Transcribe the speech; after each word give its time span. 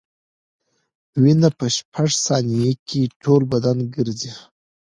وینه 1.21 1.49
په 1.57 1.65
شپږ 1.75 2.09
ثانیو 2.25 2.71
کې 2.87 3.01
ټول 3.21 3.41
بدن 3.53 3.77
ګرځي. 3.95 4.31